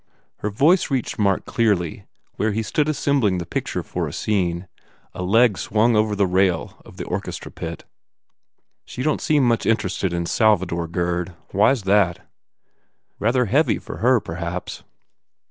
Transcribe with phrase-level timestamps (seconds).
[0.39, 2.05] Her voice reached Mark clearly
[2.35, 4.67] where he stood assembling the picture for a scene,
[5.13, 7.83] a leg swung over the rail of the orchestra pit.
[8.83, 11.35] "She don t seem so much interested in Sal vador, Gurd.
[11.51, 12.27] Why s that?"
[13.19, 14.81] "Rather heavy for her, perhaps."